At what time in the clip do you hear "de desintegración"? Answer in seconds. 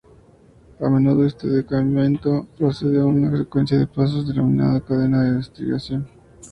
5.25-6.07